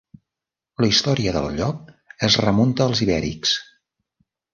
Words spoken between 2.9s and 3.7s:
als Ibèrics.